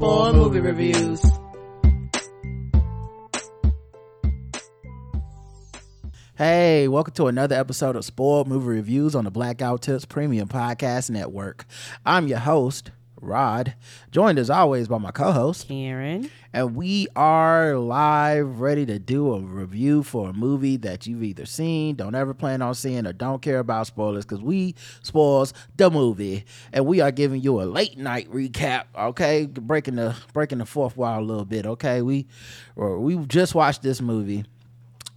[0.00, 0.34] AIDS.
[0.34, 1.22] Movie reviews.
[6.36, 11.10] Hey, welcome to another episode of Spoiled Movie Reviews on the Blackout Tips Premium Podcast
[11.10, 11.64] Network.
[12.06, 13.74] I'm your host, Rod,
[14.10, 19.40] joined as always by my co-host Karen, and we are live, ready to do a
[19.40, 23.42] review for a movie that you've either seen, don't ever plan on seeing, or don't
[23.42, 27.98] care about spoilers because we spoils the movie, and we are giving you a late
[27.98, 28.84] night recap.
[28.96, 31.66] Okay, breaking the breaking the fourth wall a little bit.
[31.66, 32.26] Okay, we
[32.76, 34.44] we just watched this movie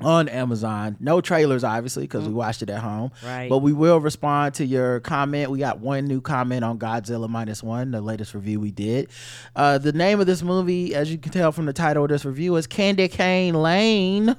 [0.04, 0.98] on Amazon.
[1.00, 3.12] No trailers, obviously, because we watched it at home.
[3.24, 3.50] Right.
[3.50, 5.52] But we will respond to your comment.
[5.52, 9.10] We got one new comment on Godzilla minus one, the latest review we did.
[9.56, 12.26] Uh, the name of this movie, as you can tell from the title of this
[12.26, 14.36] review, is Candy Cane Lane.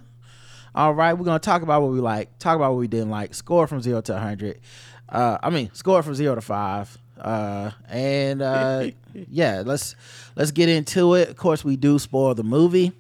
[0.75, 3.35] All right, we're gonna talk about what we like, talk about what we didn't like,
[3.35, 4.61] score from zero to hundred.
[5.07, 6.97] Uh, I mean, score from zero to five.
[7.19, 9.95] Uh, and uh, yeah, let's
[10.35, 11.29] let's get into it.
[11.29, 12.93] Of course, we do spoil the movie.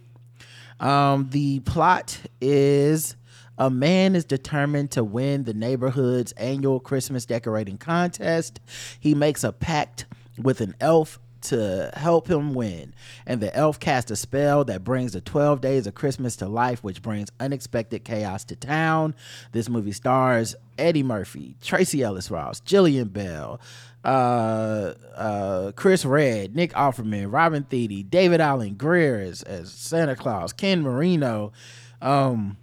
[0.82, 3.16] Um, the plot is
[3.56, 8.60] a man is determined to win the neighborhood's annual Christmas decorating contest.
[8.98, 12.94] He makes a pact with an elf to help him win.
[13.26, 16.82] And the elf casts a spell that brings the 12 days of Christmas to life,
[16.82, 19.14] which brings unexpected chaos to town.
[19.52, 23.60] This movie stars Eddie Murphy, Tracee Ellis Ross, Jillian Bell,
[24.04, 30.52] uh, uh, Chris Redd, Nick Offerman, Robin Thede, David Alan Grier as, as Santa Claus,
[30.52, 31.52] Ken Marino,
[32.00, 32.56] um,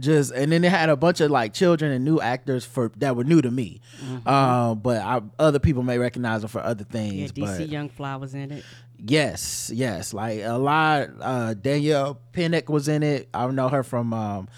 [0.00, 3.16] just and then they had a bunch of like children and new actors for that
[3.16, 4.28] were new to me, Mm-hmm.
[4.28, 7.32] um, but I, other people may recognize them for other things.
[7.34, 8.64] yeah, DC but Young Fly was in it.
[8.98, 11.08] yes, yes, like a lot.
[11.20, 13.28] Uh, Danielle Pinnock was in it.
[13.34, 14.48] I know her from um,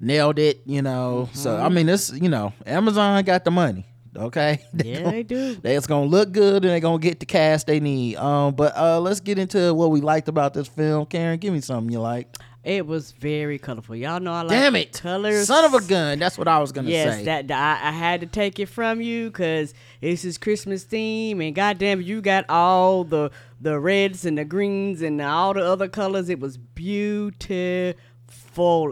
[0.00, 0.62] Nailed It.
[0.66, 1.64] You know, so Mm-hmm.
[1.66, 3.86] I mean, this you know, Amazon got the money.
[4.16, 5.54] Okay, Yeah, they do.
[5.56, 8.16] they- it's gonna look good and they're gonna get the cast they need.
[8.16, 11.06] Um, but uh, let's get into what we liked about this film.
[11.06, 12.26] Karen, give me something you like.
[12.68, 13.96] It was very colorful.
[13.96, 15.46] Y'all know I like Damn it, colors.
[15.46, 16.18] son of a gun.
[16.18, 17.24] That's what I was gonna Yes, say.
[17.24, 21.54] that I, I had to take it from you because this is Christmas theme, and
[21.54, 23.30] goddamn, you got all the
[23.60, 26.28] the reds and the greens and all the other colors.
[26.28, 27.94] It was beautiful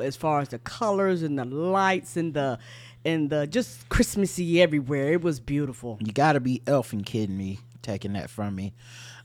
[0.03, 2.59] as far as the colors and the lights and the
[3.05, 5.13] and the just Christmassy everywhere.
[5.13, 5.99] It was beautiful.
[6.01, 8.73] you gotta be elfing kidding me, taking that from me.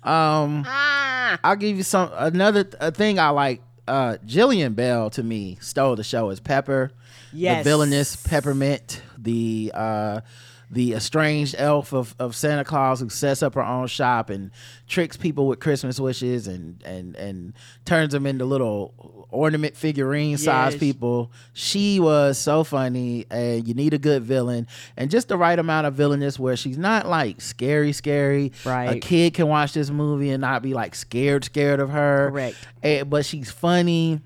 [0.04, 3.62] Um, Ah, I'll give you some another th- a thing I like.
[3.88, 6.92] Uh, Jillian Bell to me stole the show as Pepper,
[7.34, 7.64] Yes.
[7.64, 10.22] the villainous Peppermint, the uh,
[10.70, 14.52] the estranged elf of, of Santa Claus who sets up her own shop and
[14.88, 17.54] tricks people with Christmas wishes and and and
[17.84, 21.32] turns them into little ornament figurine size people.
[21.54, 25.88] She was so funny, and you need a good villain and just the right amount
[25.88, 28.52] of villainous where she's not like scary, scary.
[28.66, 32.30] Right, A kid can watch this movie and not be like scared, scared of her.
[32.30, 32.58] Correct.
[32.84, 34.22] And- but she's funny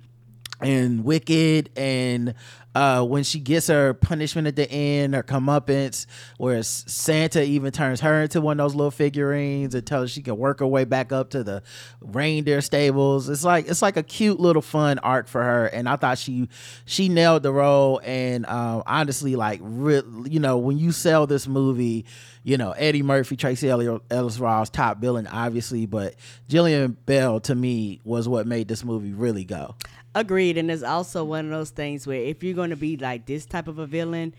[0.62, 2.34] and wicked and
[2.76, 6.06] uh, when she gets her punishment at the end, her comeuppance,
[6.38, 10.22] where Santa even turns her into one of those little figurines and tells her she
[10.22, 11.64] can work her way back up to the
[12.02, 13.30] reindeer stables.
[13.30, 16.50] It's like it's like a cute little fun arc for her, and I thought she
[16.84, 18.02] she nailed the role.
[18.04, 22.06] And um, honestly, like re- you know, when you sell this movie,
[22.44, 26.16] you know Eddie Murphy, Tracee Elli- Ellis Ross, top billing, obviously, but
[26.50, 29.76] Jillian Bell to me was what made this movie really go.
[30.16, 33.26] Agreed, and it's also one of those things where if you're going to be like
[33.26, 34.34] this type of a villain,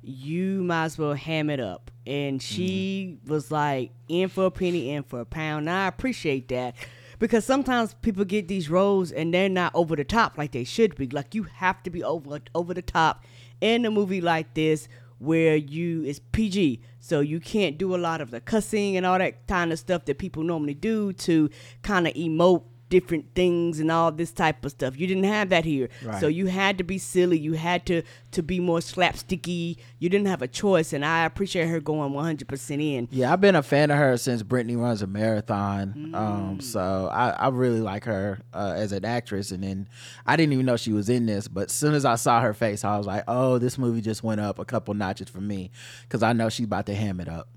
[0.00, 1.90] you might as well ham it up.
[2.06, 3.32] And she mm-hmm.
[3.32, 5.68] was like in for a penny, in for a pound.
[5.68, 6.76] And I appreciate that
[7.18, 10.94] because sometimes people get these roles and they're not over the top like they should
[10.94, 11.08] be.
[11.08, 13.24] Like you have to be over over the top
[13.60, 14.88] in a movie like this
[15.18, 19.18] where you it's PG, so you can't do a lot of the cussing and all
[19.18, 21.50] that kind of stuff that people normally do to
[21.82, 24.98] kind of emote different things and all this type of stuff.
[24.98, 25.88] You didn't have that here.
[26.04, 26.20] Right.
[26.20, 27.38] So you had to be silly.
[27.38, 28.02] You had to
[28.32, 29.76] to be more slapsticky.
[29.98, 33.08] You didn't have a choice and I appreciate her going 100% in.
[33.10, 36.12] Yeah, I've been a fan of her since Brittany runs a marathon.
[36.14, 39.50] Um, so I, I really like her uh, as an actress.
[39.50, 39.88] And then
[40.26, 42.54] I didn't even know she was in this, but as soon as I saw her
[42.54, 45.70] face, I was like, oh, this movie just went up a couple notches for me
[46.02, 47.48] because I know she's about to ham it up.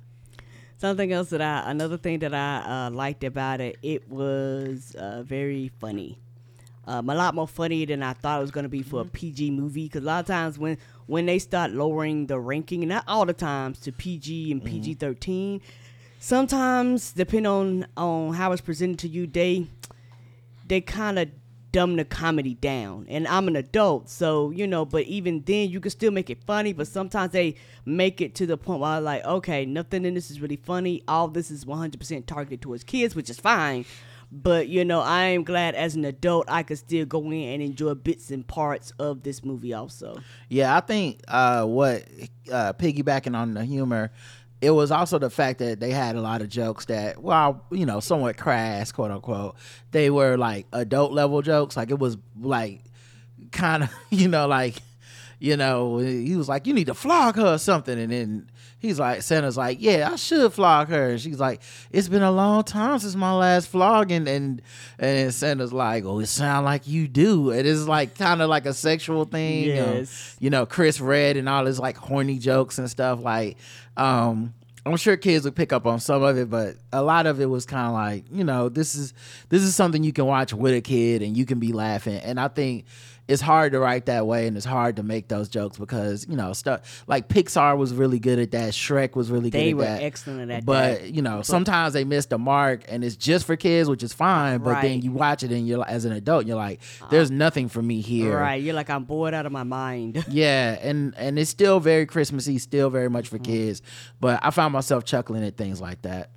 [0.80, 5.24] Something else that I, another thing that I uh, liked about it, it was uh,
[5.24, 6.18] very funny.
[6.88, 9.06] Um, a lot more funny than I thought it was going to be for a
[9.06, 9.88] PG movie.
[9.88, 13.34] Because a lot of times when when they start lowering the ranking, not all the
[13.34, 15.60] times to PG and PG thirteen,
[16.20, 19.68] sometimes depending on on how it's presented to you, they
[20.66, 21.28] they kind of
[21.72, 23.06] dumb the comedy down.
[23.10, 24.86] And I'm an adult, so you know.
[24.86, 26.74] But even then, you can still make it funny.
[26.74, 27.56] But sometimes they
[27.86, 31.04] make it to the point where I'm like, okay, nothing in this is really funny.
[31.08, 33.86] All this is 100% targeted towards kids, which is fine.
[34.32, 37.64] But you know, I am glad as an adult I could still go in and
[37.64, 40.20] enjoy bits and parts of this movie also.
[40.50, 42.04] Yeah, I think uh, what
[42.52, 44.12] uh, piggybacking on the humor,
[44.62, 47.86] it was also the fact that they had a lot of jokes that, well, you
[47.86, 49.56] know, somewhat crass, quote unquote.
[49.92, 51.78] They were like adult level jokes.
[51.78, 52.82] Like it was like
[53.52, 54.76] kind of, you know, like,
[55.40, 58.50] you know, he was like, you need to flog her or something, and then
[58.80, 61.62] he's like, Santa's like, yeah, I should flog her, and she's like,
[61.92, 64.62] it's been a long time since my last flogging, and
[64.98, 68.66] and Santa's like, oh, it sound like you do, it is like kind of like
[68.66, 70.36] a sexual thing, um, Yes.
[70.40, 73.22] you know, Chris Redd and all his like horny jokes and stuff.
[73.22, 73.58] Like,
[73.98, 74.54] um,
[74.86, 77.46] I'm sure kids would pick up on some of it, but a lot of it
[77.48, 79.14] was kind of like, you know, this is
[79.50, 82.16] this is something you can watch with a kid and you can be laughing.
[82.16, 82.86] And I think
[83.30, 86.36] it's hard to write that way and it's hard to make those jokes because you
[86.36, 88.74] know stuff like Pixar was really good at that.
[88.74, 89.66] Shrek was really good at that.
[89.66, 90.02] They at were that.
[90.04, 91.02] excellent at but that.
[91.02, 94.12] But you know, sometimes they miss the mark and it's just for kids, which is
[94.14, 94.60] fine.
[94.60, 94.86] But then Right.
[94.98, 95.00] Uh-huh.
[95.04, 98.38] you watch it and you're as an adult, you're like, there's nothing for me here.
[98.38, 100.26] Right, you're like I'm bored out of my mind.
[100.30, 103.44] Yeah, and and it's still very Christmassy, still very much for Mm-hmm.
[103.52, 103.82] kids.
[104.20, 106.32] But I found myself chuckling at things like that.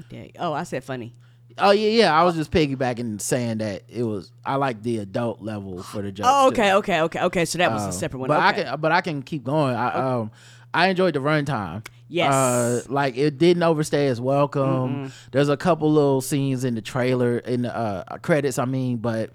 [0.00, 0.32] okay.
[0.38, 1.14] Oh, I said funny.
[1.56, 2.20] Oh yeah, yeah.
[2.20, 4.32] I was just piggybacking and saying that it was.
[4.44, 6.28] I like the adult level for the jokes.
[6.32, 6.54] Oh, too.
[6.60, 7.44] okay, okay, okay, okay.
[7.44, 8.28] So that was Um, a separate one.
[8.28, 8.46] But okay.
[8.46, 9.74] I can, but I can keep going.
[9.76, 10.30] I um,
[10.72, 11.86] I enjoyed the runtime.
[12.08, 12.32] Yes.
[12.34, 15.12] Uh, like it didn't overstay its welcome.
[15.32, 18.58] There's a couple little scenes in the trailer in the uh, credits.
[18.58, 19.30] I mean, but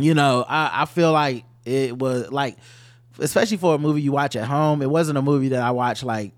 [0.00, 2.56] you know, I, I feel like it was like,
[3.18, 4.82] especially for a movie you watch at home.
[4.82, 6.32] It wasn't a movie that I watched like.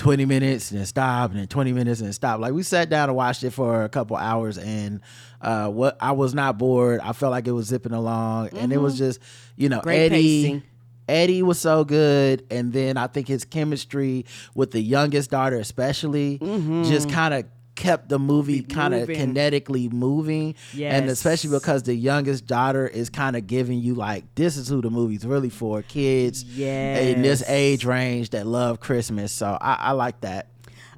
[0.00, 2.40] 20 minutes and then stop and then 20 minutes and then stop.
[2.40, 5.00] Like we sat down and watched it for a couple hours and
[5.42, 7.00] uh what I was not bored.
[7.00, 9.20] I felt like it was zipping along and it was just,
[9.56, 10.62] you know, Great Eddie pacing.
[11.06, 16.38] Eddie was so good, and then I think his chemistry with the youngest daughter, especially,
[16.84, 17.46] just kind of
[17.80, 23.36] kept the movie kind of kinetically moving, and especially because the youngest daughter is kind
[23.36, 27.86] of giving you like this is who the movie's really for kids in this age
[27.86, 29.32] range that love Christmas.
[29.32, 30.48] So I, I like that.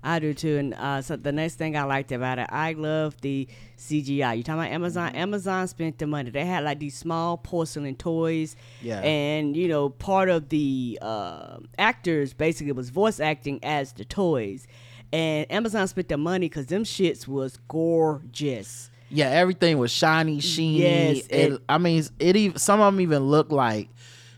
[0.04, 0.56] I do too.
[0.56, 3.46] And uh, so the next thing I liked about it, I love the
[3.78, 4.36] CGI.
[4.36, 5.14] You talking about Amazon?
[5.14, 6.30] Amazon spent the money.
[6.30, 8.56] They had like these small porcelain toys.
[8.80, 9.00] Yeah.
[9.00, 14.66] And you know, part of the uh, actors basically was voice acting as the toys.
[15.12, 18.90] And Amazon spent the money because them shits was gorgeous.
[19.10, 21.16] Yeah, everything was shiny, sheeny.
[21.16, 23.88] Yes, it, it- I mean, it even some of them even looked like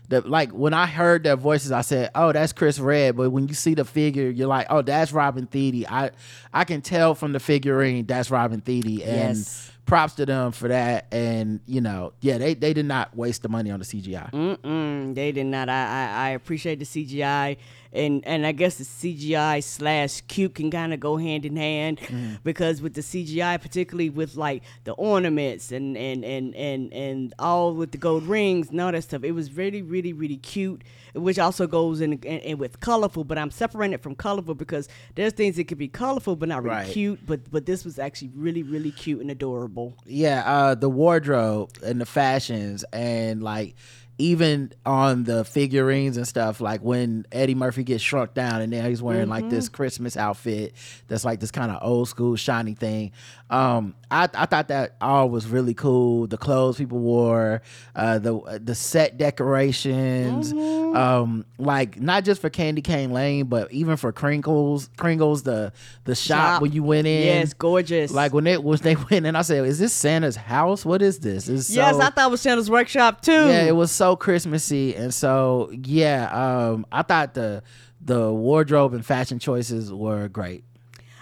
[0.09, 3.47] the like when I heard their voices, I said, "Oh, that's Chris Redd." But when
[3.47, 6.11] you see the figure, you're like, "Oh, that's Robin Thede." I
[6.53, 9.71] I can tell from the figurine that's Robin Thede, and Yes.
[9.85, 11.07] props to them for that.
[11.11, 14.29] And you know, yeah, they they did not waste the money on the CGI.
[14.31, 15.69] Mm-mm, they did not.
[15.69, 17.57] I, I, I appreciate the CGI,
[17.95, 21.99] and and I guess the CGI slash cute can kind of go hand in hand
[22.43, 27.73] because with the CGI, particularly with like the ornaments and and and and and all
[27.73, 30.83] with the gold rings and all that stuff, it was really really really cute.
[31.13, 34.89] Which also goes in, in, in with colorful, but I'm separating it from colorful because
[35.15, 36.91] there's things that could be colorful but not really Right.
[36.91, 37.25] cute.
[37.25, 39.93] But but this was actually really really cute and adorable.
[40.05, 43.75] Yeah, uh, the wardrobe and the fashions and like
[44.17, 48.87] even on the figurines and stuff, like when Eddie Murphy gets shrunk down and now
[48.87, 50.73] he's wearing like this Christmas outfit
[51.07, 53.11] that's like this kind of old school shiny thing.
[53.49, 56.27] Um, I, I thought that all was really cool.
[56.27, 57.61] The clothes people wore,
[57.95, 63.97] uh, the the set decorations, um, like not just for Candy Cane Lane, but even
[63.97, 65.73] for Crinkles, Kringles, the
[66.05, 66.61] the shop, Shop.
[66.61, 67.25] when you went in.
[67.25, 68.11] Yes, gorgeous.
[68.11, 70.85] Like when it was they went in and I said, "Is this Santa's house?
[70.85, 73.31] What is this?" It's yes, so, I thought it was Santa's workshop too.
[73.31, 77.63] yeah, it was so Christmassy, and so yeah, um, I thought the
[78.01, 80.65] the wardrobe and fashion choices were great.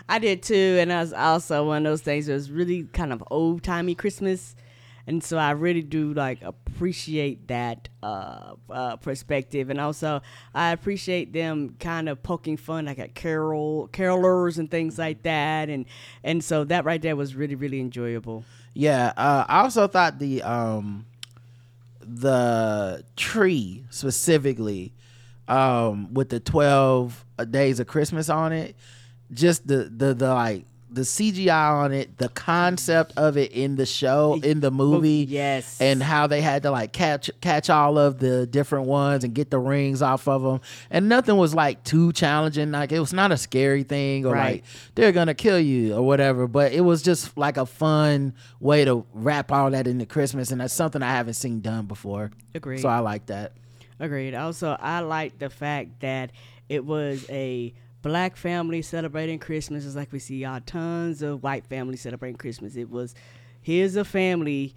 [0.09, 3.13] I did too, and I was also one of those things that was really kind
[3.13, 4.55] of old timey Christmas,
[5.05, 10.21] and so I really do like appreciate that uh, uh, perspective, and also
[10.53, 15.69] I appreciate them kind of poking fun like at carol carolers and things like that,
[15.69, 15.85] and
[16.23, 18.43] and so that right there was really really enjoyable.
[18.73, 21.05] Yeah, uh, I also thought the um,
[22.07, 24.93] the tree specifically
[25.47, 28.75] um, with the twelve days of Christmas on it.
[29.31, 33.85] just the the the like the CGI on it, the concept of it in the
[33.85, 35.81] show, in the movie, Yes.
[35.81, 39.49] and how they had to like catch catch all of the different ones and get
[39.49, 42.71] the rings off of them, and nothing was like too challenging.
[42.71, 44.53] Like it was not a scary thing or Right.
[44.55, 44.63] like
[44.95, 49.05] they're gonna kill you or whatever, but it was just like a fun way to
[49.13, 52.31] wrap all that into Christmas, and that's something I haven't seen done before.
[52.53, 52.79] Agreed.
[52.81, 53.53] So I like that.
[53.99, 54.35] Agreed.
[54.35, 56.31] Also, I like the fact that
[56.69, 57.73] it was a
[58.03, 62.75] black family celebrating Christmas, is like we see uh, tons of white families celebrating Christmas.
[62.75, 63.15] It was
[63.61, 64.75] here's a family,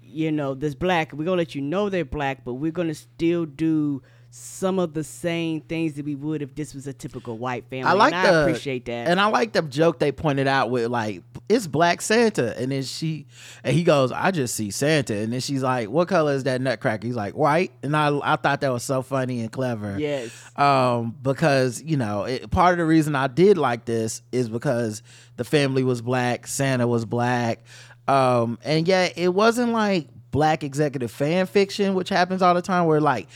[0.00, 1.12] you know, that's black.
[1.12, 5.04] We're gonna let you know they're black, but we're gonna still do some of the
[5.04, 7.88] same things that we would if this was a typical white family.
[7.88, 9.08] I like and the I appreciate that.
[9.08, 12.82] and I like the joke they pointed out with like it's Black Santa, and then
[12.82, 13.26] she
[13.64, 16.60] and he goes, I just see Santa, and then she's like, What color is that
[16.60, 17.06] nutcracker?
[17.06, 19.98] He's like white, and I I thought that was so funny and clever.
[19.98, 20.30] yes.
[20.56, 25.02] Um, because you know, it, part of the reason I did like this is because
[25.36, 27.64] the family was black, Santa was black,
[28.06, 32.86] um, and yet it wasn't like black executive fan fiction, which happens all the time,
[32.86, 33.28] where like,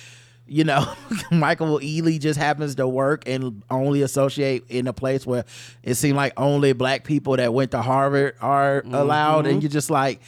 [0.53, 0.87] you know,
[1.31, 5.45] Michael Ealy just happens to work and only associate in a place where
[5.83, 9.61] it seemed like only black people that went to Harvard are allowed, and mm-hmm.
[9.63, 10.21] you're just like.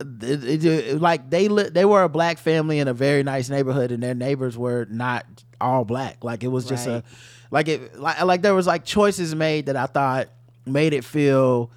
[0.00, 3.48] It, it, it- like they li- they were a black family in a very nice
[3.48, 5.24] neighborhood, and their neighbors were not
[5.60, 6.24] all black.
[6.24, 6.96] Like it was just Right.
[6.96, 7.04] a
[7.52, 10.28] like it like like there was like choices made that I thought
[10.66, 11.70] made it feel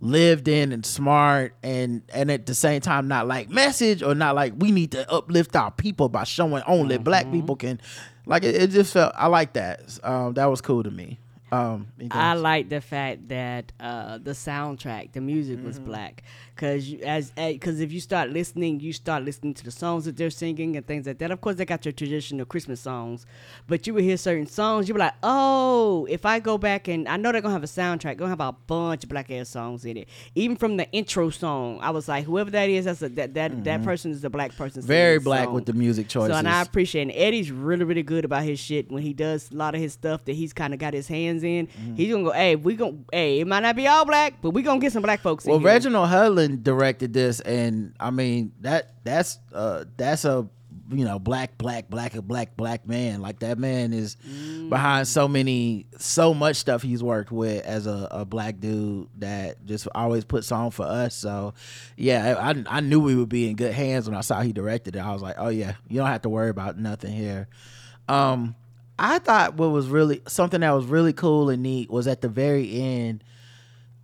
[0.00, 4.34] lived in and smart and and at the same time not like message or not
[4.34, 7.80] like we need to uplift our people by showing only black people can
[8.26, 9.98] like it, it just felt I like that.
[10.04, 11.18] Um that was cool to me.
[11.50, 15.66] Um I like the fact that uh, the soundtrack, the music Mm-hmm.
[15.66, 16.22] was black,
[16.58, 20.28] because as because if you start listening, you start listening to the songs that they're
[20.28, 21.30] singing and things like that.
[21.30, 23.26] Of course, they got your traditional Christmas songs,
[23.68, 27.08] but you would hear certain songs, you be like, oh, if I go back and
[27.08, 29.84] I know they're gonna have a soundtrack, gonna have a bunch of black ass songs
[29.84, 30.08] in it.
[30.34, 33.64] Even from the intro song, I was like, whoever that is, that's a, that that
[33.64, 34.82] that person is a black person.
[34.82, 34.88] Mm-hmm.
[34.88, 35.54] very black song.
[35.54, 37.12] with the music choices So and I appreciate it.
[37.12, 39.92] And Eddie's really, really good about his shit when he does a lot of his
[39.92, 41.68] stuff that he's kind of got his hands in.
[41.68, 41.94] Mm-hmm.
[41.94, 44.62] He's gonna go, hey, we gonna, hey, it might not be all black, but we
[44.62, 45.44] gonna get some black folks.
[45.44, 45.60] Well.
[45.60, 50.48] Reginald Hudlin directed this, and I mean that that's uh that's a
[50.90, 53.20] you know black black black black black man.
[53.20, 54.16] Like that man is
[54.68, 59.64] behind so many so much stuff he's worked with as a, a black dude that
[59.66, 61.14] just always puts on for us.
[61.14, 61.54] So
[61.96, 64.96] yeah, I I knew we would be in good hands when I saw he directed
[64.96, 65.00] it.
[65.00, 67.48] I was like, oh yeah, you don't have to worry about nothing here.
[68.08, 68.56] Um,
[68.98, 72.28] I thought what was really something that was really cool and neat was at the
[72.28, 73.22] very end.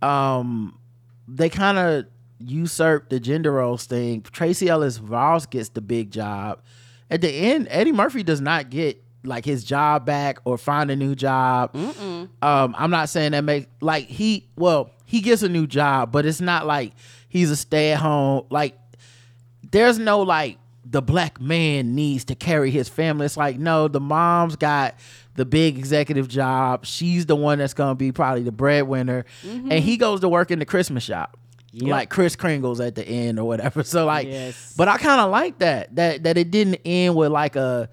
[0.01, 0.79] Um,
[1.27, 2.05] they kind of
[2.39, 4.21] usurped the gender roles thing.
[4.21, 6.61] Tracee Ellis Ross gets the big job.
[7.09, 10.95] At the end, Eddie Murphy does not get like his job back or find a
[10.95, 11.75] new job.
[11.75, 16.25] Um, I'm not saying that make like he well he gets a new job, but
[16.25, 16.93] it's not like
[17.29, 18.77] he's a stay at home like
[19.71, 23.25] there's no like the black man needs to carry his family.
[23.25, 24.95] It's like no, the mom's got
[25.35, 26.85] the big executive job.
[26.85, 30.59] She's the one that's gonna be probably the breadwinner, and he goes to work in
[30.59, 31.37] the Christmas shop.
[31.77, 31.89] Yep.
[31.91, 33.83] Like Chris Kringle's at the end or whatever.
[33.95, 34.73] So like, Yes.
[34.77, 37.89] but I kind of like that that that it didn't end with like a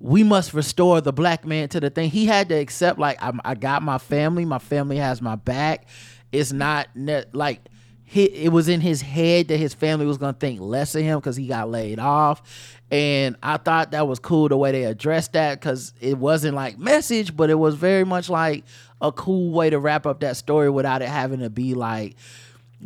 [0.00, 2.10] we must restore the black man to the thing.
[2.10, 4.44] He had to accept like I'm, I got my family.
[4.44, 5.86] My family has my back.
[6.32, 7.60] It's not ne- like
[8.04, 11.18] he, it was in his head that his family was gonna think less of him
[11.20, 12.42] because he got laid off.
[12.90, 16.78] And I thought that was cool the way they addressed that because it wasn't like
[16.78, 18.64] message, but it was very much like
[19.00, 22.16] a cool way to wrap up that story without it having to be like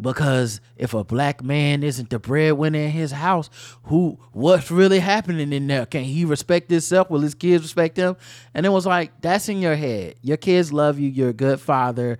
[0.00, 3.48] because if a black man isn't the breadwinner in his house,
[3.84, 5.86] who what's really happening in there?
[5.86, 7.10] Can he respect himself?
[7.10, 8.16] Will his kids respect him?
[8.54, 10.16] And it was like that's in your head.
[10.22, 11.08] Your kids love you.
[11.08, 12.18] You're a good father,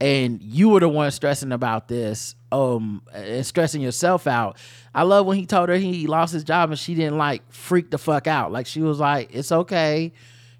[0.00, 4.56] and you were the one stressing about this, um, and stressing yourself out.
[4.94, 7.90] I love when he told her he lost his job and she didn't like freak
[7.90, 8.52] the fuck out.
[8.52, 10.12] Like she was like, "It's okay,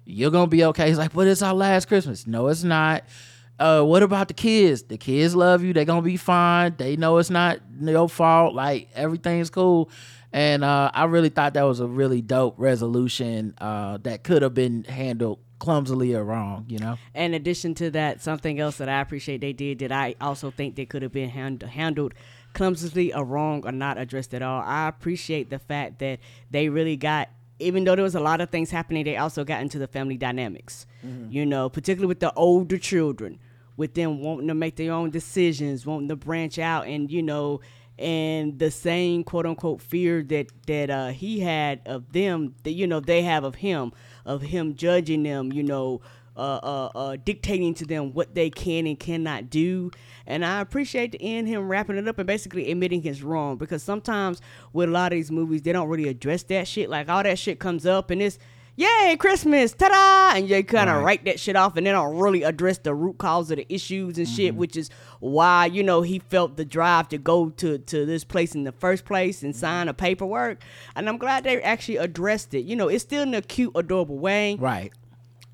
[0.05, 3.03] you're gonna be okay." He's like, "But it's our last Christmas." No, it's not
[3.63, 4.83] uh, what about the kids?
[4.83, 5.71] The kids love you.
[5.71, 6.75] They're gonna be fine.
[6.77, 8.53] They know it's not your fault.
[8.53, 9.89] Like everything's cool.
[10.33, 14.53] And uh, I really thought that was a really dope resolution uh, that could have
[14.53, 16.65] been handled clumsily or wrong.
[16.67, 16.97] You know.
[17.15, 20.75] In addition to that, something else that I appreciate they did that I also think
[20.75, 22.15] they could have been hand- handled
[22.53, 24.61] clumsily or wrong or not addressed at all.
[24.61, 26.19] I appreciate the fact that
[26.51, 27.29] they really got,
[27.59, 30.17] even though there was a lot of things happening, they also got into the family
[30.17, 30.85] dynamics.
[31.29, 33.39] You know, particularly with the older children,
[33.77, 37.61] with them wanting to make their own decisions, wanting to branch out, and you know.
[37.99, 42.87] And the same quote unquote fear that that uh, he had of them, that you
[42.87, 43.91] know they have of him,
[44.25, 46.01] of him judging them, you know,
[46.35, 49.91] uh, uh, uh, dictating to them what they can and cannot do.
[50.25, 53.83] And I appreciate the end him wrapping it up and basically admitting his wrong because
[53.83, 56.89] sometimes with a lot of these movies they don't really address that shit.
[56.89, 58.39] Like all that shit comes up and it's
[58.75, 61.03] yay Christmas, ta-da, and you kind of Right.
[61.03, 64.17] write that shit off and they don't really address the root cause of the issues
[64.17, 64.59] and shit, mm-hmm.
[64.59, 64.89] which is
[65.19, 68.71] why you know he felt the drive to go to to this place in the
[68.71, 69.59] first place and mm-hmm.
[69.59, 70.61] sign a paperwork.
[70.95, 72.65] And I'm glad they actually addressed it.
[72.65, 74.55] You know, it's still in a cute, adorable way.
[74.55, 74.91] Right.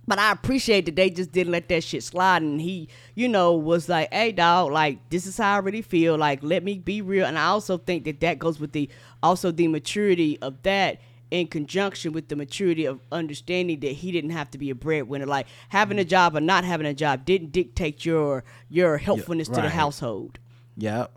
[0.07, 2.41] But I appreciate that they just didn't let that shit slide.
[2.41, 6.17] And he, you know, was like, hey, dog, like, this is how I really feel.
[6.17, 7.27] Like, let me be real.
[7.27, 8.89] And I also think that that goes with the,
[9.21, 10.99] also the maturity of that
[11.31, 15.25] in conjunction with the maturity of understanding that he didn't have to be a breadwinner.
[15.25, 19.61] Like, having a job or not having a job didn't dictate your, your helpfulness to
[19.61, 20.39] the household.
[20.77, 21.11] Yep.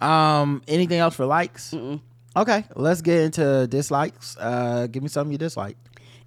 [0.00, 0.62] Um.
[0.66, 1.72] Anything else for likes?
[2.36, 2.64] Okay.
[2.74, 4.36] Let's get into dislikes.
[4.38, 5.76] Uh, give me something you dislike.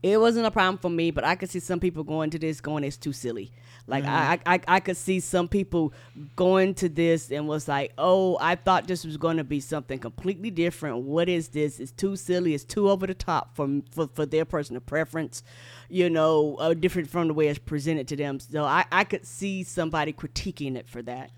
[0.04, 2.62] It wasn't a problem for me, but I could see some people going to this
[2.62, 3.52] going, it's too silly.
[3.88, 5.94] Like I, I, I could see some people
[6.36, 9.98] going to this and was like, "Oh, I thought this was going to be something
[9.98, 10.98] completely different.
[11.00, 11.80] What is this?
[11.80, 12.54] It's too silly.
[12.54, 15.42] It's too over the top for for, for their personal preference,
[15.88, 19.26] you know, uh, different from the way it's presented to them." So I, I could
[19.26, 21.32] see somebody critiquing it for that.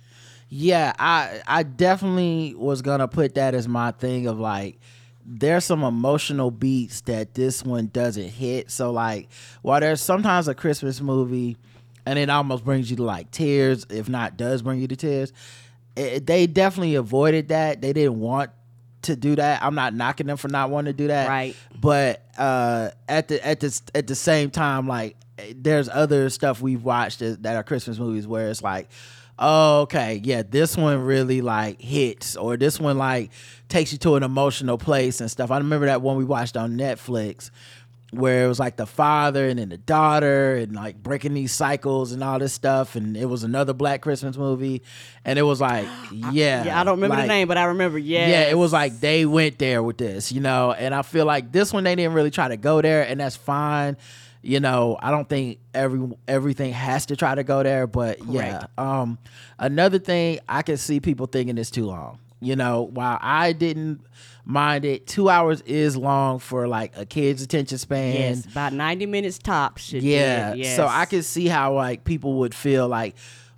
[0.50, 4.80] Yeah, I I definitely was gonna put that as my thing of like
[5.32, 8.72] there's some emotional beats that this one doesn't hit.
[8.72, 9.30] So like
[9.62, 11.56] while there's sometimes a Christmas movie
[12.06, 15.32] and it almost brings you to like tears, if not does bring you to tears,
[15.96, 17.82] it, they definitely avoided that.
[17.82, 18.50] They didn't want
[19.04, 19.62] to do that.
[19.64, 21.30] I'm not knocking them for not wanting to do that.
[21.30, 21.56] Right.
[21.80, 25.16] But uh at the at the at the same time like
[25.56, 28.90] there's other stuff we've watched that, that are Christmas movies where it's like
[29.40, 33.32] oh, okay, yeah, this one really like hits, or this one like
[33.70, 35.50] takes you to an emotional place and stuff.
[35.50, 37.50] I remember that one we watched on Netflix
[38.12, 42.12] where it was like the father and then the daughter and like breaking these cycles
[42.12, 44.82] and all this stuff and it was another black christmas movie
[45.24, 48.00] and it was like yeah Yeah, I don't remember like- the name, but I remember.
[48.00, 51.26] Yeah, yeah, it was like they went there with this, you know, and I feel
[51.28, 53.96] like this one they didn't really try to go there, and that's fine.
[54.42, 58.68] You know, I don't think every everything has to try to go there, but yeah.
[58.78, 59.18] Um,
[59.58, 62.20] another thing I can see people thinking it's too long.
[62.42, 64.00] You know, while I didn't
[64.46, 68.14] mind it, two hours is long for like a kid's attention span.
[68.16, 69.84] yes, about ninety minutes tops.
[69.84, 70.54] Should Yeah.
[70.54, 70.78] be, yes.
[70.78, 73.16] So I can see how like people would feel like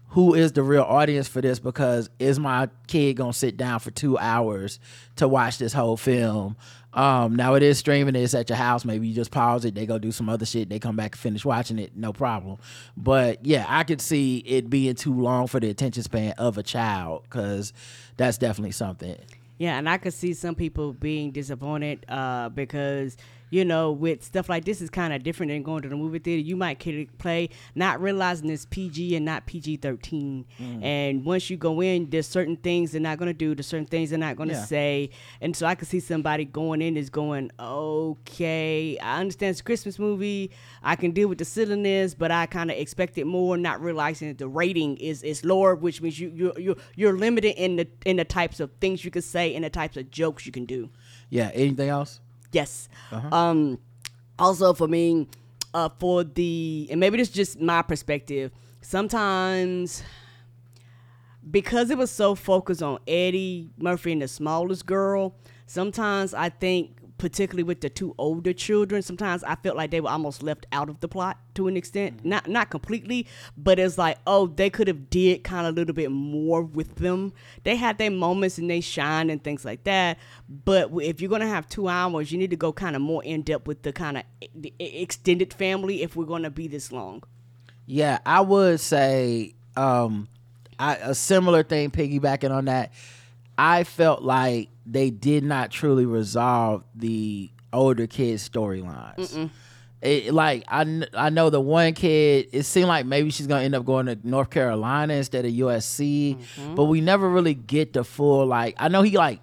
[0.09, 3.91] who is the real audience for this because is my kid gonna sit down for
[3.91, 4.79] two hours
[5.17, 6.57] to watch this whole film?
[6.93, 8.83] Um, now it is streaming, it's at your house.
[8.83, 11.19] Maybe you just pause it, they go do some other shit, they come back and
[11.19, 12.57] finish watching it, no problem.
[12.97, 16.63] But yeah, I could see it being too long for the attention span of a
[16.63, 17.71] child because
[18.17, 19.17] that's definitely something.
[19.57, 23.15] Yeah, and I could see some people being disappointed uh, because
[23.51, 26.17] you know with stuff like this is kind of different than going to the movie
[26.17, 26.41] theater.
[26.41, 26.79] You might
[27.19, 30.83] play not realizing it's PG and not PG thirteen, Mm.
[30.83, 33.85] and once you go in, there's certain things they're not going to do, there's certain
[33.85, 34.65] things they're not going to Yeah.
[34.65, 35.09] say,
[35.41, 39.63] and so I could see somebody going in is going, okay, I understand it's a
[39.63, 40.51] Christmas movie,
[40.83, 44.37] I can deal with the silliness, but I kind of expected more, not realizing that
[44.37, 48.17] the rating is is lower, which means you you you you're limited in the in
[48.17, 50.89] the types of things you can say and the types of jokes you can do.
[51.29, 51.51] Yeah.
[51.53, 52.19] Anything else?
[52.51, 52.89] Yes.
[53.31, 53.79] Um,
[54.37, 55.27] also for me,
[55.73, 58.51] uh, for the and maybe this is just my perspective.
[58.81, 60.03] Sometimes
[61.49, 65.35] because it was so focused on Eddie Murphy and the smallest girl,
[65.65, 70.09] sometimes I think particularly with the two older children, sometimes I felt like they were
[70.09, 72.25] almost left out of the plot to an extent.
[72.25, 75.93] Not not completely, but it's like, oh, they could have did kind of a little
[75.93, 77.31] bit more with them.
[77.63, 80.17] They had their moments and they shine and things like that.
[80.49, 83.43] But if you're gonna have two hours, you need to go kind of more in
[83.43, 84.23] depth with the kind of
[84.79, 87.21] extended family if we're gonna be this long.
[87.85, 90.27] Yeah, I would say um,
[90.79, 91.91] I, a similar thing.
[91.91, 92.91] Piggybacking on that,
[93.59, 99.49] I felt like they did not truly resolve the older kids' storylines.
[100.01, 102.47] It, like I, kn- I know the one kid.
[102.51, 106.37] It seemed like maybe she's gonna end up going to North Carolina instead of USC,
[106.75, 108.75] but we never really get the full like.
[108.79, 109.39] I know he like.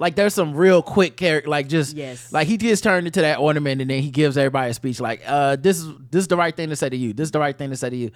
[0.00, 2.32] Like there's some real quick character, like just Yes.
[2.32, 5.22] like he just turned into that ornament, and then he gives everybody a speech like,
[5.26, 7.12] "Uh, this is this is the right thing to say to you.
[7.12, 8.10] This is the right thing to say to you."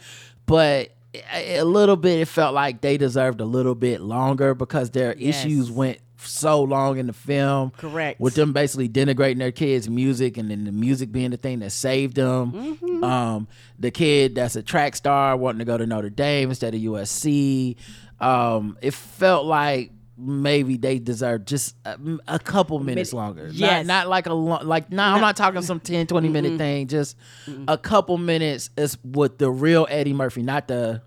[0.47, 0.91] But
[1.35, 5.17] a a little bit, it felt like they deserved a little bit longer because their
[5.19, 5.45] Yes.
[5.45, 7.71] issues went so long in the film.
[7.77, 8.21] Correct.
[8.21, 11.71] With them basically denigrating their kids' music, and then the music being the thing that
[11.71, 12.53] saved them.
[12.53, 13.05] Mm-hmm.
[13.05, 16.81] Um, the kid that's a track star wanting to go to Notre Dame instead of
[16.81, 17.77] USC.
[18.21, 23.47] Um, it felt like maybe they deserve just a, a couple minutes Minute- longer.
[23.47, 23.87] Not- yes.
[23.87, 26.87] Not, like a long, like, nah, I'm not talking some 10, 20 minute thing.
[26.87, 27.17] Just
[27.67, 31.03] a couple minutes is with the real Eddie Murphy, not the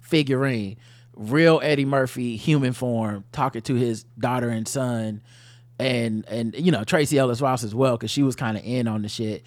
[0.00, 0.76] figurine.
[1.18, 5.20] Real Eddie Murphy, human form, talking to his daughter and son,
[5.78, 8.86] and and you know Tracee Ellis Ross as well, because she was kind of in
[8.86, 9.44] on the shit.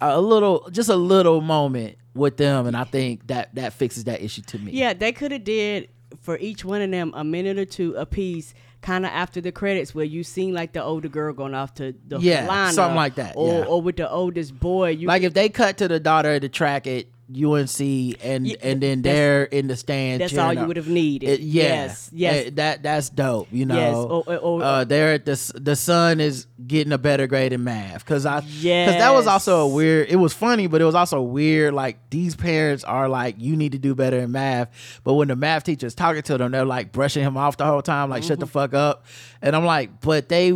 [0.00, 4.20] A little, just a little moment with them, and I think that that fixes that
[4.22, 4.72] issue to me.
[4.72, 5.88] Yeah, they could have did
[6.20, 9.50] for each one of them a minute or two a piece, kind of after the
[9.52, 13.14] credits, where you seen like the older girl going off to the Yeah, something like
[13.16, 13.64] that, or yeah.
[13.64, 14.90] or with the oldest boy.
[14.90, 17.80] You like if they cut to the daughter the track at UNC
[18.22, 20.20] and Yeah, and then they're in the stands.
[20.20, 21.28] that's all you would have needed.
[21.28, 22.46] It- yeah, Yes, yes.
[22.46, 23.48] Eh, that that's dope.
[23.50, 26.98] You know, Yes, or- or- or- uh, they're at the the son is getting a
[26.98, 30.08] better grade in math because I yeah because that was also a weird.
[30.08, 31.74] It was funny, but it was also weird.
[31.74, 34.70] Like these parents are like, you need to do better in math,
[35.04, 37.64] but when the math teacher is talking to them, they're like brushing him off the
[37.66, 38.52] whole time, like shut the Mm-hmm.
[38.52, 39.04] fuck up.
[39.40, 40.52] And I'm like, but they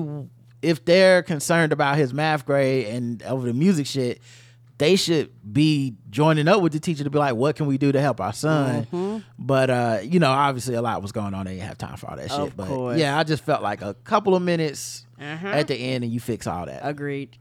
[0.63, 4.21] if they're concerned about his math grade and over the music shit.
[4.79, 7.93] They should be joining up with the teacher to be like, "What can we do
[7.93, 9.19] to help our son?" Mm-hmm.
[9.39, 11.47] But uh, you know, obviously a lot was going on.
[11.47, 12.55] They didn't have time for all that shit.
[12.57, 12.99] But course.
[12.99, 15.49] yeah, I just felt like a couple of minutes Uh-huh.
[15.49, 16.81] at the end, and you fix all that.
[16.83, 17.39] Agreed.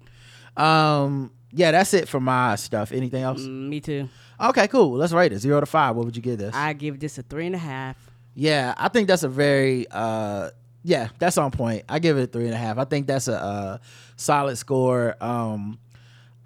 [0.55, 2.91] Um, yeah, that's it for my stuff.
[2.91, 3.41] Anything else?
[3.41, 4.09] Mm, me too.
[4.39, 4.91] Okay, cool.
[4.93, 5.95] Let's rate it zero to five.
[5.95, 6.55] What would you give this?
[6.55, 7.97] I give this a three and a half.
[8.33, 10.51] yeah, I think that's a very uh,
[10.83, 11.83] yeah, that's on point.
[11.89, 12.77] I give it a three and a half.
[12.77, 13.77] I think that's a, uh
[14.17, 15.15] solid score.
[15.21, 15.79] Um,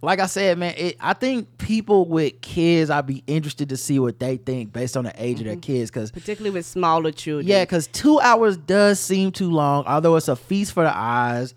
[0.01, 3.99] like I said, man, it, I think people with kids, I'd be interested to see
[3.99, 7.47] what they think based on the age of their kids, because particularly with smaller children.
[7.47, 11.53] Yeah, because two hours does seem too long, although it's a feast for the eyes,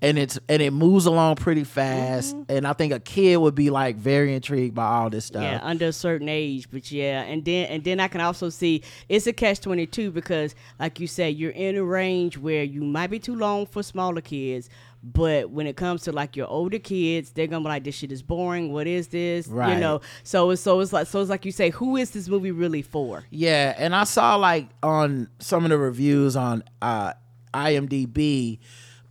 [0.00, 2.36] and it's and it moves along pretty fast.
[2.36, 2.52] Mm-hmm.
[2.52, 5.42] And I think a kid would be like very intrigued by all this stuff.
[5.42, 8.82] Yeah, under a certain age, but yeah, and then and then I can also see
[9.08, 12.82] it's a catch twenty two because, like you said, you're in a range where you
[12.82, 14.68] might be too long for smaller kids,
[15.12, 18.12] but when it comes to like your older kids, they're gonna be like, "This shit
[18.12, 18.72] is boring.
[18.72, 19.74] What is this?" Right.
[19.74, 20.00] You know.
[20.22, 22.82] So it's so it's like so it's like you say, who is this movie really
[22.82, 23.24] for?
[23.30, 27.14] Yeah, and I saw like on some of the reviews on uh,
[27.54, 28.58] IMDb,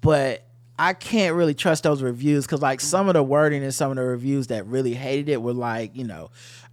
[0.01, 0.43] but
[0.79, 3.97] I can't really trust those reviews because like some of the wording in some of
[3.97, 6.29] the reviews that really hated it were like, you know,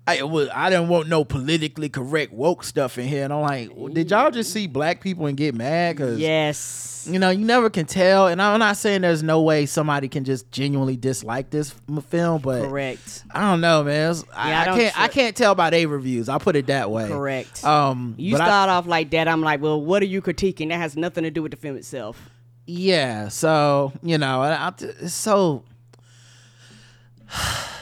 [0.06, 3.70] I was I didn't want no politically correct woke stuff in here, and I'm like,
[3.74, 5.96] well, did y'all just see black people and get mad?
[5.96, 7.08] Cause Yes.
[7.10, 8.26] you know, you never can tell.
[8.28, 11.74] And I'm not saying there's no way somebody can just genuinely dislike this
[12.08, 13.24] film, but Correct.
[13.30, 14.14] I don't know, man.
[14.34, 15.00] I, Yeah, I I don't can't.
[15.00, 16.28] I can't tell by their reviews.
[16.28, 17.08] I'll put it that way.
[17.08, 17.64] Correct.
[17.64, 19.26] Um, You but I- start off like that.
[19.26, 20.68] I'm like, well, what are you critiquing?
[20.68, 22.28] That has nothing to do with the film itself.
[22.66, 23.28] yeah.
[23.28, 25.64] So you know, I, I, it's so.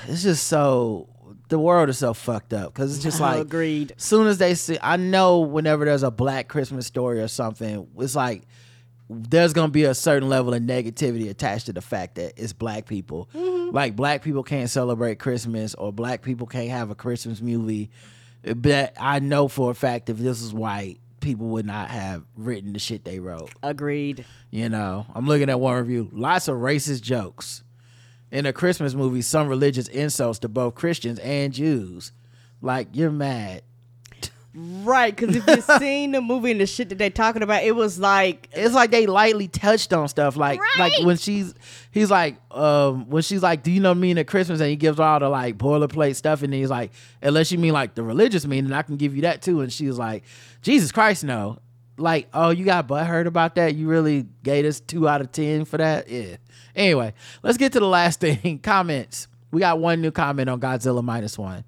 [0.08, 1.08] It's just so.
[1.52, 3.92] The world is so fucked up because it's just like agreed.
[3.98, 8.16] soon as they see i know whenever there's a black christmas story or something it's
[8.16, 8.44] like
[9.10, 12.86] there's gonna be a certain level of negativity attached to the fact that it's black
[12.86, 13.76] people mm-hmm.
[13.76, 17.90] like black people can't celebrate christmas or black people can't have a christmas movie
[18.56, 22.72] but i know for a fact if this was white people would not have written
[22.72, 24.24] the shit they wrote Agreed.
[24.50, 27.62] you know i'm looking at one review lots of racist jokes
[28.32, 32.10] in a christmas movie some religious insults to both christians and jews.
[32.62, 33.62] Like you're mad.
[34.54, 37.74] Right, because if you've seen the movie and the shit that they're talking about, it
[37.74, 41.54] was like it's like they lightly touched on stuff like like when she's
[41.90, 44.60] he's like um when she's like do you know meaning at christmas?
[44.60, 46.92] And he gives her all the like boilerplate stuff and he's like
[47.22, 49.62] unless you mean like the religious meaning i can give you that too.
[49.62, 50.24] And she's like
[50.60, 51.58] jesus christ no.
[51.96, 53.74] Like oh you got butthurt about that?
[53.74, 56.10] You really gave us two out of ten for that?
[56.10, 56.36] Yeah
[56.74, 61.02] anyway let's get to the last thing comments we got one new comment on godzilla
[61.02, 61.64] minus one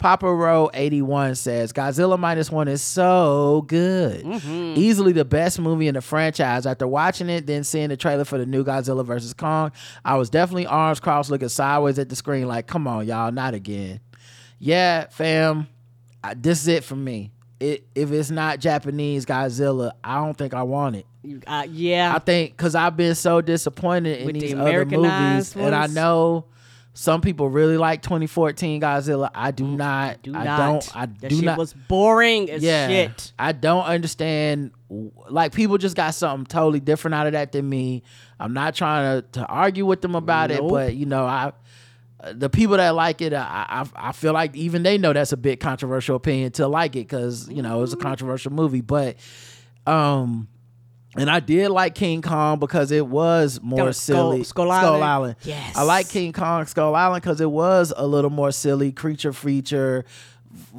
[0.00, 4.24] Papa Row 81 says Godzilla Minus One is so good.
[4.24, 4.74] Mm-hmm.
[4.78, 6.64] Easily the best movie in the franchise.
[6.64, 9.34] After watching it, then seeing the trailer for the new Godzilla vs.
[9.34, 13.30] Kong, I was definitely arms crossed looking sideways at the screen like, come on, y'all,
[13.30, 14.00] not again.
[14.58, 15.68] Yeah, fam,
[16.24, 17.30] I, this is it for me.
[17.60, 21.06] It, if it's not Japanese Godzilla, I don't think I want it.
[21.46, 24.92] uh, yeah, I think because I've been so disappointed in With the these other movies,
[24.94, 26.46] Americanized and I know
[26.92, 29.30] some people really like 2014 Godzilla.
[29.34, 30.22] I do not.
[30.22, 30.58] Do I not.
[30.58, 30.96] don't.
[30.96, 31.58] I that do shit not.
[31.58, 33.32] was boring as yeah, shit.
[33.38, 34.72] I don't understand.
[35.28, 38.02] Like people just got something totally different out of that than me.
[38.38, 41.52] I'm not trying to to argue with them about it, but you know, I
[42.34, 45.36] the people that like it, I, I I feel like even they know that's a
[45.36, 48.80] bit controversial opinion to like it because you know it's a controversial movie.
[48.82, 49.16] But
[49.86, 50.48] um,
[51.16, 54.44] and I did like King Kong because it was more Skull- silly.
[54.44, 55.02] Skull Island?
[55.04, 55.36] Island.
[55.44, 55.76] Yes.
[55.76, 60.04] I like King Kong Skull Island because it was a little more silly, creature feature,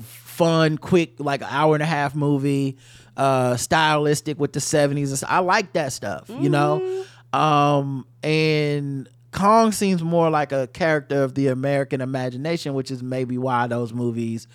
[0.02, 2.78] fun, quick, like an hour and a half movie.
[3.18, 5.24] uh stylistic with the 70s.
[5.28, 7.04] I like that stuff, you know.
[7.34, 13.38] Um and Kong seems more like a character of the American imagination, which is maybe
[13.38, 14.48] why those movies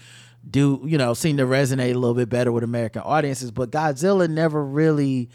[0.49, 4.29] do, you know, seem to resonate a little bit better with American audiences, but Godzilla
[4.29, 5.29] never really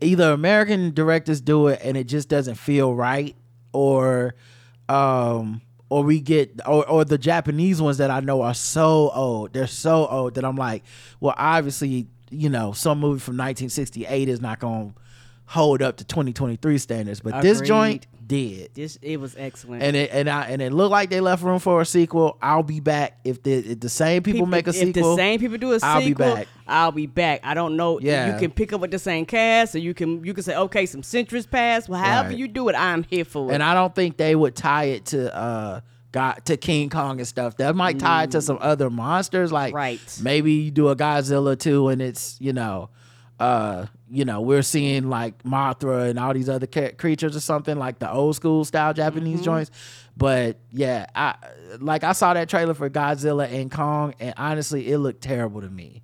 [0.00, 3.36] either American directors do it and it just doesn't feel right
[3.72, 4.34] or
[4.88, 9.52] um or we get or, or the Japanese ones that I know are so old.
[9.52, 10.84] They're so old that I'm like,
[11.18, 15.00] well, obviously, you know, some movie from 1968 is not going to
[15.46, 18.70] hold up to 2023 standards, but this joint did.
[18.74, 19.82] This it was excellent.
[19.82, 22.38] And it and I and it looked like they left room for a sequel.
[22.40, 25.16] I'll be back if the if the same people, make a if sequel.
[25.16, 26.46] the same people do a I'll be back.
[26.66, 27.40] I'll be back.
[27.42, 27.98] I don't know.
[28.00, 28.32] Yeah.
[28.32, 30.86] you can pick up with the same cast, or you can you can say okay,
[30.86, 31.88] some centuries pass.
[31.88, 32.38] Well, however Right.
[32.38, 33.54] you do it, I'm here for it.
[33.54, 35.80] and I don't think they would tie it to uh
[36.12, 37.56] got to King Kong and stuff.
[37.58, 40.00] That might tie it to some other monsters, like Right.
[40.22, 42.90] maybe you do a Godzilla too, and it's you know,
[43.38, 47.78] uh, you know, we're seeing like Mothra and all these other ca- creatures or something
[47.78, 49.70] like the old school style Japanese joints.
[50.16, 51.36] But yeah, I
[51.78, 55.70] like I saw that trailer for Godzilla and Kong, and honestly, it looked terrible to
[55.70, 56.02] me.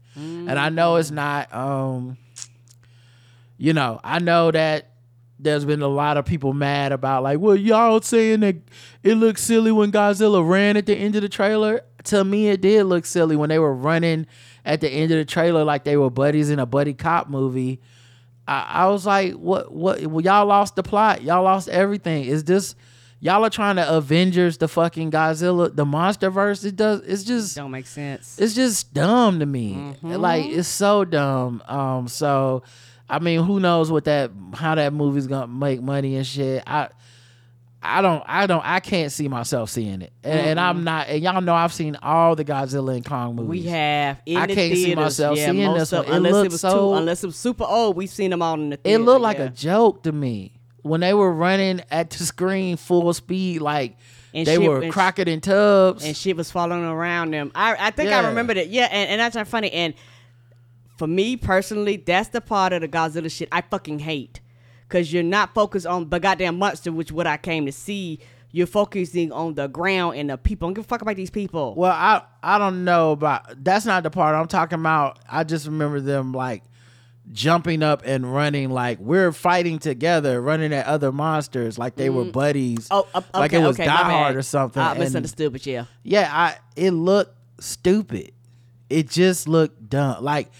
[0.48, 2.16] And I know it's not, um,
[3.58, 4.90] you know, I know that
[5.38, 8.56] there's been a lot of people mad about like, well, y'all saying that
[9.02, 11.82] it looked silly when Godzilla ran at the end of the trailer.
[12.04, 14.26] To me, it did look silly when they were running
[14.64, 17.80] at the end of the trailer like they were buddies in a buddy cop movie.
[18.46, 19.72] I, I was like, what?
[19.72, 20.06] What?
[20.06, 21.22] Well, y'all lost the plot.
[21.22, 22.24] Y'all lost everything.
[22.24, 22.74] Is this?
[23.18, 26.62] Y'all are trying to Avengers the fucking Godzilla, the monster verse.
[26.64, 27.00] It does.
[27.00, 28.38] It's just don't make sense.
[28.38, 29.74] it's just dumb to me.
[29.74, 30.12] Mm-hmm.
[30.12, 31.62] Like it's so dumb.
[31.66, 32.62] Um, so
[33.08, 36.62] I mean, who knows what that how that movie's gonna make money and shit.
[36.66, 36.88] I
[37.82, 40.12] I don't I don't I can't see myself seeing it.
[40.24, 43.48] And, and I'm not and y'all know I've seen all the Godzilla and Kong movies.
[43.48, 46.14] We have in I the can't see myself yeah, seeing this of- one.
[46.14, 47.94] It unless it was so- too, unless it was super old.
[47.96, 49.44] We've seen them all in the Theater, it looked like yeah.
[49.44, 50.52] a joke to me.
[50.82, 53.96] When they were running at the screen full speed, like
[54.34, 57.52] And they shit- were and sh- Crockett and shit was following around them.
[57.54, 58.20] I I think Yeah.
[58.20, 58.68] I remember that.
[58.68, 59.70] Yeah, and, and that's not funny.
[59.72, 59.94] And
[60.96, 64.40] for me personally, that's the part of the Godzilla shit I fucking hate.
[64.88, 68.20] Cause you're not focused on the goddamn monster, which what I came to see.
[68.52, 70.66] You're focusing on the ground and the people.
[70.66, 71.74] I don't give a fuck about these people.
[71.74, 75.18] Well, I I don't know about that's not the part I'm talking about.
[75.30, 76.62] I just remember them like
[77.32, 82.24] jumping up and running like we're fighting together, running at other monsters like they were
[82.24, 82.88] buddies.
[82.90, 84.10] Oh, uh, like it was okay, Die.
[84.10, 84.80] Hard or something.
[84.80, 85.86] I And misunderstood, but yeah.
[86.02, 88.32] yeah, I it looked stupid.
[88.88, 90.22] It just looked dumb.
[90.22, 90.50] Like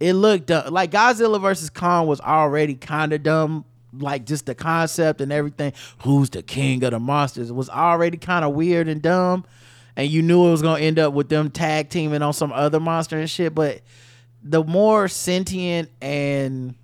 [0.00, 0.72] it looked dumb.
[0.72, 3.66] Like Godzilla versus Kong was already kind of dumb.
[3.92, 5.72] Like just the concept and everything.
[6.02, 7.50] Who's the king of the monsters?
[7.50, 9.44] It was already kind of weird and dumb.
[9.96, 12.80] And you knew it was gonna end up with them tag teaming on some other
[12.80, 13.54] monster and shit.
[13.54, 13.82] But
[14.42, 16.74] the more sentient and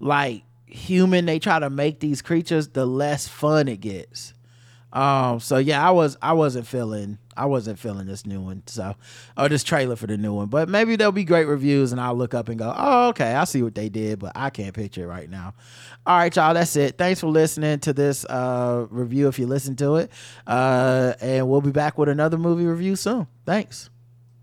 [0.00, 4.34] like human they try to make these creatures, the less fun it gets.
[4.92, 8.62] Um, so yeah, I was I wasn't feeling I wasn't feeling this new one.
[8.66, 8.94] So
[9.36, 10.46] or this trailer for the new one.
[10.48, 13.44] But maybe there'll be great reviews and I'll look up and go, Oh, okay, I
[13.44, 15.54] see what they did, but I can't picture it right now.
[16.06, 16.98] All right, y'all, that's it.
[16.98, 20.10] Thanks for listening to this uh review if you listen to it.
[20.46, 23.26] Uh and we'll be back with another movie review soon.
[23.44, 23.90] Thanks.